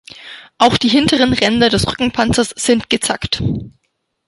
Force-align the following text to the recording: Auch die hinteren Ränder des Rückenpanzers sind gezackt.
Auch 0.57 0.79
die 0.79 0.89
hinteren 0.89 1.31
Ränder 1.31 1.69
des 1.69 1.87
Rückenpanzers 1.87 2.55
sind 2.57 2.89
gezackt. 2.89 3.43